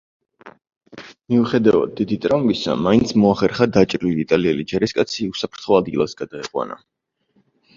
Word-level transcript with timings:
მიუხედავად 1.33 1.91
დიდი 1.99 2.17
ტრავმისა, 2.23 2.75
მაინც 2.87 3.13
მოახერხა 3.25 3.67
დაჭრილი 3.77 4.25
იტალიელი 4.27 4.67
ჯარისკაცი 4.73 5.29
უსაფრთხო 5.35 5.81
ადგილას 5.83 6.19
გადაეყვანა. 6.25 6.81